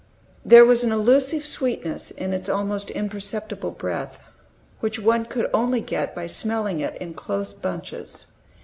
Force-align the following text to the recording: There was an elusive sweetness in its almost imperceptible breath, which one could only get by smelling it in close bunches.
There 0.43 0.65
was 0.65 0.83
an 0.83 0.91
elusive 0.91 1.45
sweetness 1.45 2.09
in 2.09 2.33
its 2.33 2.49
almost 2.49 2.89
imperceptible 2.89 3.69
breath, 3.69 4.17
which 4.79 4.97
one 4.97 5.25
could 5.25 5.47
only 5.53 5.79
get 5.79 6.15
by 6.15 6.25
smelling 6.25 6.79
it 6.79 6.95
in 6.99 7.13
close 7.13 7.53
bunches. 7.53 8.25